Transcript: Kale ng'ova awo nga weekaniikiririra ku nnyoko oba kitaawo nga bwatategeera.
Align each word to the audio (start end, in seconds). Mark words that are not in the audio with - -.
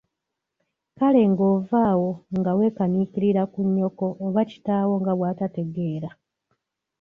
Kale 0.97 1.21
ng'ova 1.31 1.79
awo 1.91 2.11
nga 2.37 2.51
weekaniikiririra 2.57 3.43
ku 3.53 3.59
nnyoko 3.67 4.07
oba 4.25 4.41
kitaawo 4.49 4.93
nga 5.01 5.13
bwatategeera. 5.17 6.09